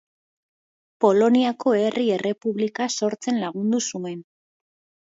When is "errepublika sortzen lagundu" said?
2.17-3.85